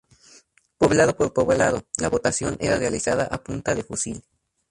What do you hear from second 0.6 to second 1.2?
Poblado